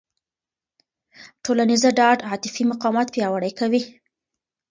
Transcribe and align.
ټولنیزه 1.43 1.89
ډاډ 1.99 2.19
عاطفي 2.29 2.63
مقاومت 2.71 3.07
پیاوړی 3.15 3.51
کوي. 3.59 3.81